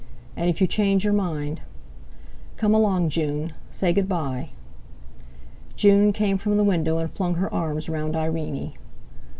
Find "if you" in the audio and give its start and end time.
0.49-0.65